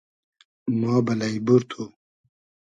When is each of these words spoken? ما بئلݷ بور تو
ما 0.79 0.93
بئلݷ 1.05 1.35
بور 1.45 1.61
تو 1.69 1.83